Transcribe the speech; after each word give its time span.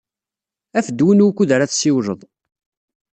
Af-d 0.77 0.99
win 1.05 1.23
wukud 1.25 1.49
ara 1.55 1.69
tessiwled. 1.71 2.21